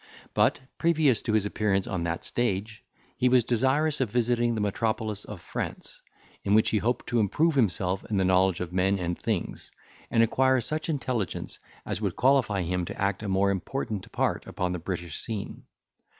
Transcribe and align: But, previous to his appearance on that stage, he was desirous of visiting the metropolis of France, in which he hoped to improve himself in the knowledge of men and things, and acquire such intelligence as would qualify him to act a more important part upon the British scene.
But, 0.33 0.61
previous 0.79 1.21
to 1.21 1.33
his 1.33 1.45
appearance 1.45 1.85
on 1.85 2.05
that 2.05 2.23
stage, 2.23 2.83
he 3.17 3.29
was 3.29 3.43
desirous 3.43 4.01
of 4.01 4.09
visiting 4.09 4.55
the 4.55 4.59
metropolis 4.61 5.25
of 5.25 5.39
France, 5.41 6.01
in 6.43 6.55
which 6.55 6.71
he 6.71 6.79
hoped 6.79 7.05
to 7.09 7.19
improve 7.19 7.53
himself 7.53 8.03
in 8.09 8.17
the 8.17 8.25
knowledge 8.25 8.61
of 8.61 8.73
men 8.73 8.97
and 8.97 9.15
things, 9.15 9.69
and 10.09 10.23
acquire 10.23 10.59
such 10.59 10.89
intelligence 10.89 11.59
as 11.85 12.01
would 12.01 12.15
qualify 12.15 12.63
him 12.63 12.83
to 12.85 12.99
act 12.99 13.21
a 13.21 13.29
more 13.29 13.51
important 13.51 14.11
part 14.11 14.47
upon 14.47 14.71
the 14.71 14.79
British 14.79 15.19
scene. 15.19 15.65